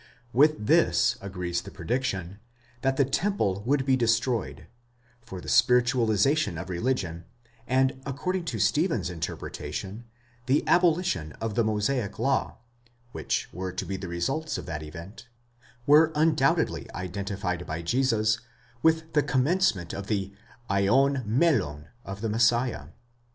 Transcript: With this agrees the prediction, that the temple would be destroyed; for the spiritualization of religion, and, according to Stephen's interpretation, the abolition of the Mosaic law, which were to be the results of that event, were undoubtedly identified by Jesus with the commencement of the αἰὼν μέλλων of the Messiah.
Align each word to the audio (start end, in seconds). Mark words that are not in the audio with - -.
With 0.33 0.65
this 0.65 1.15
agrees 1.21 1.61
the 1.61 1.69
prediction, 1.69 2.39
that 2.81 2.97
the 2.97 3.05
temple 3.05 3.61
would 3.67 3.85
be 3.85 3.95
destroyed; 3.95 4.65
for 5.21 5.39
the 5.39 5.47
spiritualization 5.47 6.57
of 6.57 6.71
religion, 6.71 7.25
and, 7.67 8.01
according 8.03 8.45
to 8.45 8.57
Stephen's 8.57 9.11
interpretation, 9.11 10.05
the 10.47 10.63
abolition 10.67 11.33
of 11.33 11.53
the 11.53 11.63
Mosaic 11.63 12.17
law, 12.17 12.57
which 13.11 13.47
were 13.53 13.71
to 13.71 13.85
be 13.85 13.95
the 13.95 14.07
results 14.09 14.57
of 14.57 14.65
that 14.65 14.81
event, 14.81 15.27
were 15.85 16.11
undoubtedly 16.15 16.91
identified 16.95 17.67
by 17.67 17.83
Jesus 17.83 18.39
with 18.81 19.13
the 19.13 19.21
commencement 19.21 19.93
of 19.93 20.07
the 20.07 20.33
αἰὼν 20.67 21.27
μέλλων 21.27 21.89
of 22.05 22.21
the 22.21 22.29
Messiah. 22.29 22.87